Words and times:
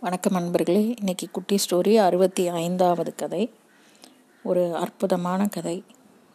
வணக்கம் 0.00 0.32
நண்பர்களே. 0.32 0.94
இன்னைக்கு 0.98 1.28
குட்டி 1.32 1.56
ஸ்டோரி 1.56 1.96
அறுபத்தி 1.96 2.48
ஐந்தாவது 2.48 3.14
கதை. 3.14 3.50
ஒரு 4.42 4.76
அற்புதமான 4.76 5.46
கதை. 5.46 5.84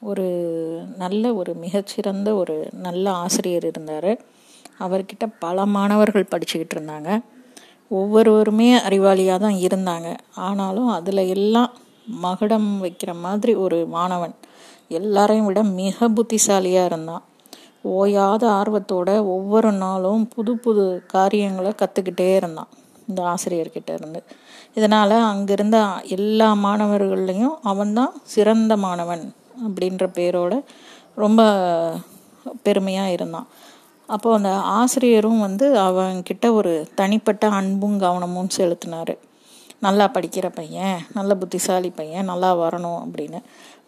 ஒரு 0.01 0.25
நல்ல 0.97 1.33
ஒரு 1.33 1.53
மிகச்சிறந்த 1.53 2.35
ஒரு 2.35 2.69
நல்ல 2.71 3.11
ஆசிரியர் 3.11 3.65
இருந்தார். 3.65 4.21
அவர்கிட்ட 4.79 5.33
பல 5.39 5.65
மாணவர்கள் 5.65 6.27
படிச்சுக்கிட்டு 6.31 6.75
இருந்தாங்க. 6.75 7.23
ஒவ்வொருவருமே 7.89 8.77
அறிவாளியாக 8.77 9.39
தான் 9.39 9.53
இருந்தாங்க. 9.53 10.17
ஆனாலும் 10.35 10.87
அதில் 10.87 11.17
எல்லாம் 11.17 11.71
மகுடம் 12.07 12.83
வைக்கிற 12.83 13.19
மாதிரி 13.19 13.55
ஒரு 13.55 13.85
மாணவன் 13.85 14.35
எல்லாரையும் 14.87 15.45
விட 15.45 15.63
மிக 15.63 16.09
புத்திசாலியாக 16.09 16.85
இருந்தான். 16.85 17.23
ஓயாத 17.83 18.43
ஆர்வத்தோட 18.59 19.17
ஒவ்வொரு 19.17 19.71
நாளும் 19.71 20.27
புது 20.27 20.57
புது 20.57 21.03
காரியங்களை 21.07 21.71
கற்றுக்கிட்டே 21.71 22.35
இருந்தான். 22.35 22.67
இந்த 23.07 23.23
ஆசிரியர்கிட்ட 23.23 23.93
இருந்து. 23.93 24.23
இதனால் 24.73 25.09
அங்கிருந்த 25.09 25.87
எல்லா 26.03 26.53
மாணவர்கள்லையும் 26.53 27.55
அவன்தான் 27.63 28.13
சிறந்த 28.23 28.77
மாணவன் 28.77 29.33
அப்படின்ற 29.67 30.07
பேரோட 30.13 30.63
ரொம்ப 31.15 31.41
பெருமையாக 32.63 33.11
இருந்தான். 33.11 33.47
அப்போது 34.07 34.35
அந்த 34.35 34.49
ஆசிரியரும் 34.55 35.39
வந்து 35.39 35.77
அவன்கிட்ட 35.77 36.51
ஒரு 36.51 36.87
தனிப்பட்ட 36.95 37.49
அன்பும் 37.49 37.99
கவனமும் 37.99 38.49
செலுத்தினார். 38.49 39.17
நல்லா 39.79 40.09
படிக்கிற 40.13 40.49
பையன் 40.53 40.99
நல்ல 41.13 41.35
புத்திசாலி 41.35 41.89
பையன் 41.89 42.25
நல்லா 42.25 42.55
வரணும் 42.55 42.99
அப்படின்னு. 43.03 43.39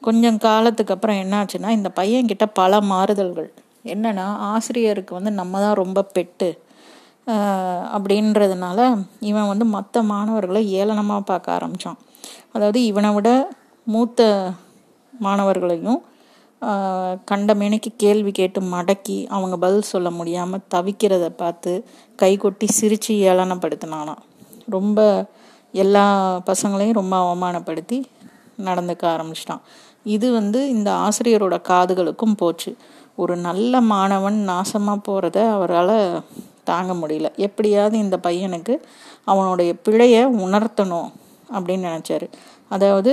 கொஞ்சம் 0.01 0.37
காலத்துக்கு 0.37 0.93
அப்புறம் 0.93 1.15
என்னாச்சுன்னா 1.15 1.69
இந்த 1.69 1.91
பையன்கிட்ட 1.95 2.45
பல 2.53 2.81
மாறுதல்கள். 2.81 3.53
என்னன்னா 3.85 4.23
ஆசிரியருக்கு 4.23 5.13
வந்து 5.13 5.31
நம்ம 5.31 5.59
தான் 5.59 5.73
ரொம்ப 5.73 6.05
பெட்டு. 6.19 6.57
அப்படின்றதுனால 7.95 8.79
இவன் 9.19 9.47
வந்து 9.47 9.65
மற்ற 9.65 10.03
மாணவர்களை 10.03 10.61
ஏளனமாக 10.81 11.23
பார்க்க 11.25 11.57
ஆரம்பித்தான் 11.57 11.99
அதாவது 12.53 12.79
இவனை 12.85 13.11
விட 13.13 13.29
மூத்த 13.87 14.27
மாணவர்களையும் 15.13 16.01
கண்டமேனைக்கு 17.25 17.89
கேள்வி 17.97 18.31
கேட்டு 18.31 18.59
மடக்கி 18.61 19.17
அவங்க 19.27 19.55
பதில் 19.57 19.89
சொல்ல 19.93 20.09
முடியாமல் 20.09 20.65
தவிக்கிறத 20.75 21.25
பார்த்து 21.29 21.71
கை 22.15 22.31
கொட்டி 22.37 22.67
சிரித்து 22.67 23.13
ஏளனப்படுத்தினானான் 23.31 24.23
ரொம்ப 24.69 24.99
எல்லா 25.73 26.05
பசங்களையும் 26.45 26.99
ரொம்ப 27.01 27.15
அவமானப்படுத்தி 27.23 27.97
நடந்துக்க 28.65 29.03
ஆரம்பிச்சிட்டான். 29.13 29.63
இது 30.03 30.27
வந்து 30.31 30.59
இந்த 30.69 30.89
ஆசிரியரோட 31.05 31.55
காதுகளுக்கும் 31.69 32.37
போச்சு. 32.37 32.71
ஒரு 33.15 33.33
நல்ல 33.37 33.81
மாணவன் 33.93 34.37
நாசமாக 34.49 35.05
போகிறத 35.07 35.37
அவரால் 35.51 35.97
தாங்க 36.69 36.93
முடியல. 36.93 37.29
எப்படியாவது 37.45 37.95
இந்த 37.97 38.17
பையனுக்கு 38.23 38.75
அவனுடைய 39.31 39.71
பிழையை 39.85 40.21
உணர்த்தணும் 40.45 41.09
அப்படின்னு 41.53 41.85
நினச்சாரு. 41.89 42.27
அதாவது 42.69 43.11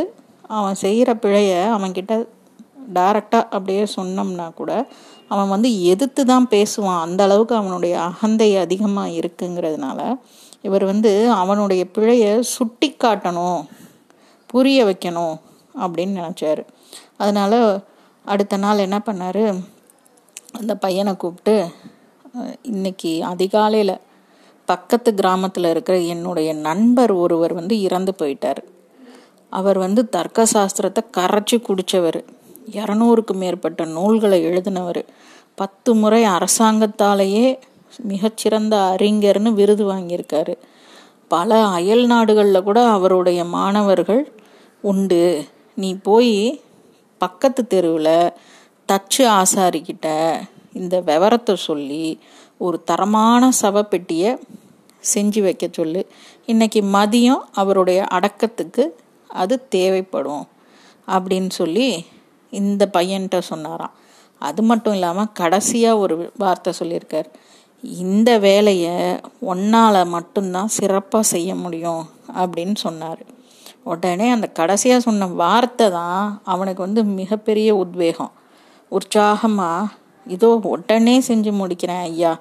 அவன் 0.58 0.76
செய்கிற 0.84 1.10
பிழையை 1.24 1.60
அவன்கிட்ட 1.74 2.14
டைரக்டாக 2.94 3.50
அப்படியே 3.56 3.82
சொன்னோம்னா 3.96 4.46
கூட 4.54 4.72
அவன் 5.28 5.52
வந்து 5.54 5.68
எதிர்த்து 5.92 6.22
தான் 6.30 6.46
பேசுவான். 6.50 7.02
அந்த 7.06 7.20
அளவுக்கு 7.26 7.54
அவனுடைய 7.54 7.94
அகந்தை 8.00 8.48
அதிகமாக 8.56 9.14
இருக்குங்கிறதுனால 9.20 10.00
இவர் 10.66 10.84
வந்து 10.84 11.12
அவனுடைய 11.32 11.82
பிழையை 11.94 12.32
சுட்டி 12.54 12.88
காட்டணும் 13.04 13.62
புரிய 14.50 14.78
வைக்கணும் 14.84 15.36
அப்படின்னு 15.82 16.14
நினச்சாரு. 16.20 16.62
அதனால் 17.16 17.58
அடுத்த 18.24 18.56
நாள் 18.56 18.84
என்ன 18.86 18.98
பண்ணார்? 19.06 19.44
அந்த 20.58 20.72
பையனை 20.84 21.12
கூப்பிட்டு 21.16 21.54
இன்னைக்கு 22.62 23.24
அதிகாலையில் 23.24 24.00
பக்கத்து 24.64 25.14
கிராமத்தில் 25.14 25.64
இருக்கிற 25.64 25.98
என்னுடைய 25.98 26.52
நண்பர் 26.52 27.12
ஒருவர் 27.12 27.52
வந்து 27.52 27.80
இறந்து 27.80 28.12
போயிட்டார். 28.18 28.60
அவர் 29.50 29.78
வந்து 29.78 30.08
தர்க்க 30.08 30.46
சாஸ்திரத்தை 30.52 31.02
கரைச்சி 31.16 31.56
குடித்தவர் 31.56 32.24
இரநூறுக்கு 32.70 33.34
மேற்பட்ட 33.34 33.84
நூல்களை 33.84 34.46
எழுதினவர். 34.46 35.04
பத்து 35.54 35.94
முறை 35.94 36.24
அரசாங்கத்தாலேயே 36.24 37.58
மிகச்சிறந்த 38.02 38.76
அறிஞர்னு 38.76 39.52
விருது 39.52 39.92
வாங்கியிருக்காரு. 39.92 40.54
பல 41.28 41.66
அயல் 41.66 42.06
நாடுகளில் 42.06 42.62
கூட 42.62 42.86
அவருடைய 42.86 43.44
மாணவர்கள் 43.44 44.32
உண்டு 44.80 45.44
நீ 45.74 45.94
போய் 46.02 46.62
பக்கத்து 47.18 47.66
தெருவில் 47.66 48.32
தச்சு 48.88 49.24
ஆசாரிக்கிட்ட 49.40 50.08
இந்த 50.72 50.94
விவரத்தை 51.00 51.54
சொல்லி 51.68 52.04
ஒரு 52.58 52.76
தரமான 52.84 53.48
சவப்பெட்டியை 53.62 54.30
செஞ்சு 55.12 55.40
வைக்க 55.42 55.68
சொல்லு. 55.72 56.00
இன்னைக்கு 56.46 56.80
மதியம் 56.96 57.42
அவருடைய 57.52 58.00
அடக்கத்துக்கு 58.16 58.84
அது 59.30 59.54
தேவைப்படும் 59.68 60.44
அப்படின்னு 61.08 61.50
சொல்லி 61.60 61.86
இந்த 62.52 62.82
பையன்கிட்ட 62.92 63.38
சொன்னாராம். 63.50 63.94
அது 64.38 64.60
மட்டும் 64.62 64.94
இல்லாமல் 64.94 65.32
கடைசியாக 65.32 65.98
ஒரு 65.98 66.32
வார்த்தை 66.42 66.72
சொல்லியிருக்கார். 66.80 67.28
இந்த 68.04 68.30
வேலையை 68.38 68.96
ஒன்னால் 69.52 70.10
மட்டும்தான் 70.16 70.74
சிறப்பாக 70.78 71.30
செய்ய 71.34 71.54
முடியும் 71.54 72.02
அப்படின்னு 72.40 72.76
சொன்னார். 72.76 73.22
உடனே 73.92 74.26
அந்த 74.30 74.46
கடைசியாக 74.58 75.04
சொன்ன 75.06 75.28
வார்த்தை 75.42 75.86
தான் 75.90 76.40
அவனுக்கு 76.44 76.80
வந்து 76.86 77.02
மிகப்பெரிய 77.20 77.70
உத்வேகம். 77.76 78.32
உற்சாகமாக 78.92 79.90
இதோ 80.26 80.60
உடனே 80.62 81.20
செஞ்சு 81.20 81.52
முடிக்கிறேன் 81.60 82.00
ஐயா 82.00 82.40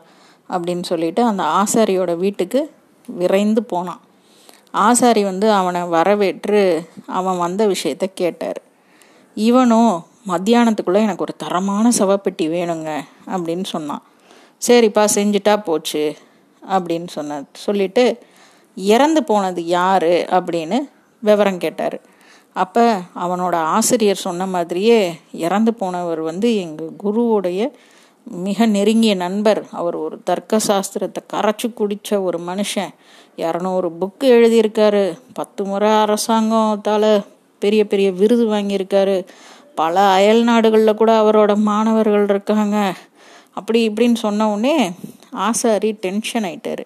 அப்படின்னு 0.50 0.84
சொல்லிட்டு 0.84 1.24
அந்த 1.24 1.44
ஆசாரியோட 1.44 2.18
வீட்டுக்கு 2.18 2.72
விரைந்து 3.08 3.64
போனான். 3.64 4.02
ஆசாரி 4.72 5.24
வந்து 5.24 5.52
அவனை 5.52 5.82
வரவேற்று 5.84 6.90
அவன் 7.06 7.38
வந்த 7.38 7.68
விஷயத்த 7.68 8.06
கேட்டார். 8.14 8.62
இவனும் 9.34 10.06
மத்தியானத்துக்குள்ளே 10.28 11.02
எனக்கு 11.02 11.22
ஒரு 11.22 11.36
தரமான 11.38 11.90
சவப்பெட்டி 11.90 12.42
வேணுங்க 12.42 12.90
அப்படின்னு 13.28 13.64
சொன்னான். 13.64 14.04
சரிப்பா 14.68 15.06
செஞ்சுட்டா 15.16 15.64
போச்சு 15.64 16.16
அப்படின்னு 16.70 17.08
சொன்ன 17.08 17.44
சொல்லிட்டு 17.54 18.18
இறந்து 18.76 19.24
போனது 19.24 19.66
யாரு 19.66 20.26
அப்படின்னு 20.30 20.90
விவரம் 21.20 21.58
கேட்டார். 21.58 22.00
அப்போ 22.54 23.00
அவனோட 23.16 23.56
ஆசிரியர் 23.56 24.16
சொன்ன 24.16 24.46
மாதிரியே 24.46 25.14
இறந்து 25.32 25.74
போனவர் 25.74 26.20
வந்து 26.20 26.56
எங்கள் 26.56 26.90
குருவுடைய 27.04 27.72
மிக 28.24 28.66
நெருங்கிய 28.66 29.16
நண்பர். 29.16 29.66
அவர் 29.72 29.96
ஒரு 29.96 30.22
தர்க்க 30.24 30.60
சாஸ்திரத்தை 30.68 31.16
கரைச்சி 31.34 31.74
குடித்த 31.74 32.22
ஒரு 32.22 32.40
மனுஷன். 32.48 32.94
இரநூறு 33.38 33.92
புக்கு 34.02 34.24
எழுதியிருக்காரு. 34.24 35.20
பத்து 35.34 35.66
முறை 35.66 35.92
அரசாங்கத்தால் 35.92 37.24
பெரிய 37.60 37.88
பெரிய 37.88 38.12
விருது 38.12 38.48
வாங்கியிருக்காரு. 38.48 39.26
பல 39.76 40.00
அயல் 40.00 40.44
நாடுகளில் 40.44 40.96
கூட 40.96 41.22
அவரோட 41.22 41.56
மாணவர்கள் 41.56 42.24
இருக்காங்க. 42.24 42.94
அப்படி 43.54 43.90
இப்படின்னு 43.90 44.16
சொன்ன 44.16 44.50
உடனே 44.50 44.92
ஆசாரி 45.32 45.92
டென்ஷன் 45.92 46.44
ஆயிட்டாரு. 46.44 46.86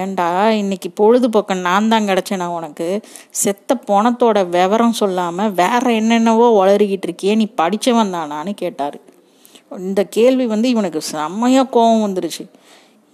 ஏண்டா 0.00 0.28
இன்னைக்கு 0.50 0.88
பொழுதுபோக்க 1.00 1.54
நான் 1.60 1.88
தான் 1.88 2.08
கிடச்சேனா 2.08 2.46
உனக்கு? 2.58 2.88
செத்த 3.30 3.78
பணத்தோட 3.90 4.48
விவரம் 4.48 4.92
சொல்லாமல் 4.92 5.52
வேற 5.52 5.84
என்னென்னவோ 5.92 6.46
வளரிக்கிட்டு 6.60 7.08
இருக்கியே 7.08 7.34
நீ 7.36 7.46
படித்தவன் 7.54 8.14
தானான்னு 8.14 8.54
கேட்டார். 8.54 8.98
இந்த 9.70 10.04
கேள்வி 10.04 10.46
வந்து 10.46 10.68
இவனுக்கு 10.68 11.00
செம்மையாக 11.12 11.70
கோபம் 11.70 12.04
வந்துருச்சு. 12.06 12.44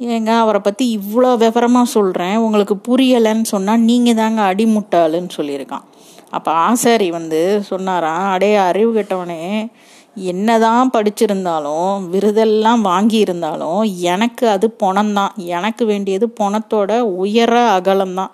ஏங்க 0.01 0.31
அவரை 0.39 0.61
பற்றி 0.61 0.85
இவ்வளோ 0.99 1.37
விவரமாக 1.37 1.93
சொல்கிறேன் 1.97 2.37
உங்களுக்கு 2.37 2.77
புரியலைன்னு 2.89 3.47
சொன்னால் 3.55 3.81
நீங்கள் 3.81 4.15
தாங்க 4.15 4.43
அடிமுட்டாளுன்னு 4.53 5.33
சொல்லியிருக்கான். 5.37 5.87
அப்போ 6.31 6.51
ஆசாரி 6.53 7.11
வந்து 7.11 7.63
சொன்னாராம் 7.71 8.27
அடே 8.31 8.57
அறிவு 8.57 8.91
கெட்டவனே 8.95 9.71
என்னதான் 10.17 10.91
படிச்சிருந்தாலும் 10.95 12.09
விருதெல்லாம் 12.13 12.81
வாங்கி 12.81 13.19
இருந்தாலும் 13.19 13.83
எனக்கு 14.13 14.49
அது 14.49 14.71
பணம்தான். 14.71 15.35
எனக்கு 15.37 15.85
வேண்டியது 15.85 16.27
பணத்தோட 16.41 16.99
உயர 17.01 17.55
அகலம்தான். 17.79 18.33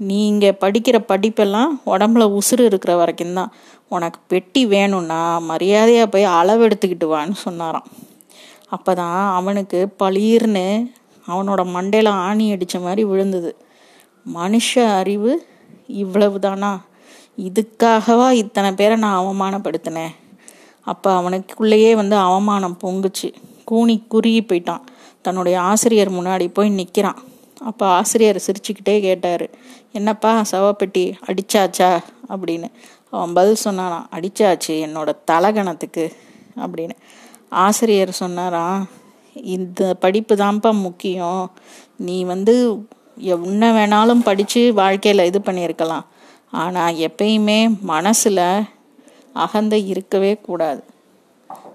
நீங்கள் 0.00 0.58
படிக்கிற 0.60 0.96
படிப்பெல்லாம் 1.08 1.72
உடம்புல 1.86 2.26
உசுறு 2.38 2.64
இருக்கிற 2.64 2.96
வரைக்கும் 2.96 3.38
தான் 3.38 3.52
உனக்கு 3.88 4.20
பெட்டி 4.32 4.66
வேணும்னா 4.66 5.38
மரியாதையாக 5.38 6.12
போய் 6.14 6.26
அளவெடுத்துக்கிட்டு 6.38 7.06
வான்னு 7.14 7.36
சொன்னாராம். 7.46 7.88
அப்போ 8.68 8.94
தான் 8.94 9.34
அவனுக்கு 9.38 9.78
பளீர்னு 10.02 10.66
அவனோட 11.28 11.62
மண்டையில் 11.76 12.10
ஆணி 12.26 12.52
அடித்த 12.52 12.78
மாதிரி 12.78 13.04
விழுந்தது. 13.04 13.50
மனுஷ 14.26 14.70
அறிவு 15.00 15.32
இவ்வளவு 15.86 16.38
தானா 16.38 16.72
இதுக்காகவா 17.48 18.30
இத்தனை 18.42 18.72
பேரை 18.72 18.96
நான் 18.96 19.20
அவமானப்படுத்தினேன்? 19.20 20.14
அப்போ 20.92 21.10
அவனுக்குள்ளேயே 21.12 21.92
வந்து 21.94 22.16
அவமானம் 22.16 22.78
பொங்குச்சு. 22.82 23.28
கூனி 23.64 23.96
குறுகி 24.08 24.40
போயிட்டான். 24.40 24.84
தன்னுடைய 25.20 25.56
ஆசிரியர் 25.60 26.10
முன்னாடி 26.12 26.46
போய் 26.48 26.70
நிற்கிறான் 26.70 27.18
அப்போ 27.64 27.86
ஆசிரியர் 27.86 28.42
சிரிச்சுக்கிட்டே 28.46 28.96
கேட்டார் 29.00 29.44
என்னப்பா 29.92 30.32
சவப்பெட்டி 30.50 31.04
அடிச்சாச்சா? 31.28 31.90
அப்படின்னு. 32.28 32.68
அவன் 33.10 33.32
பதில் 33.32 33.62
சொன்னானா 33.64 33.98
அடிச்சாச்சு 34.16 34.72
என்னோட 34.84 35.10
தலகணத்துக்கு. 35.30 36.04
அப்படின்னு. 36.56 36.94
ஆசிரியர் 37.64 38.12
சொன்னாரா 38.12 38.66
இந்த 39.34 39.82
படிப்பு 39.94 40.34
தான்ப்பா 40.34 40.70
முக்கியம். 40.80 41.42
நீ 41.96 42.16
வந்து 42.24 42.54
என்ன 43.16 43.62
வேணாலும் 43.72 44.22
படித்து 44.22 44.74
வாழ்க்கையில் 44.74 45.24
இது 45.24 45.38
பண்ணியிருக்கலாம். 45.44 46.04
ஆனால் 46.50 46.94
எப்பயுமே 46.94 47.58
மனசில் 47.82 48.42
அகந்தை 49.44 49.80
இருக்கவே 49.88 50.32
கூடாது. 50.36 50.82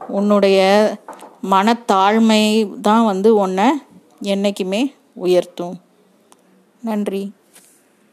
உன்னுடைய 0.07 0.59
மனத்தாழ்மை 1.51 2.41
தான் 2.81 3.05
வந்து 3.05 3.29
உன்னை 3.35 3.69
என்றைக்குமே 4.21 4.81
உயர்த்தும். 5.25 5.77
நன்றி. 6.81 7.23